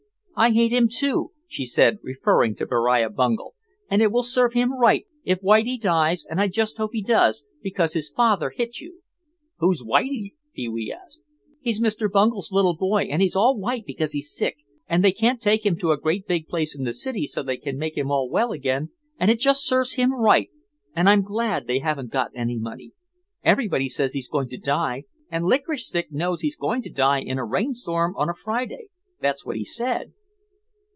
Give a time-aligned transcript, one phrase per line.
[0.33, 3.53] "I hate him, too," she said, referring to Beriah Bungel,
[3.91, 7.43] "and it will serve him right if Whitie dies and I just hope he does,
[7.61, 9.03] because his father hit you."
[9.59, 11.21] "Who's Whitie?" Pee wee asked.
[11.59, 12.09] "He's Mr.
[12.11, 15.77] Bungel's little boy and he's all white because he's sick, and they can't take him
[15.77, 18.51] to a great big place in the city so they can make him all well
[18.51, 18.89] again
[19.19, 20.49] and it just serves him right
[20.95, 22.93] and I'm glad they haven't got any money.
[23.43, 27.37] Everybody says he's going to die and Licorice Stick knows he's going to die in
[27.37, 28.87] a rainstorm on a Friday,
[29.19, 30.13] that's what he said."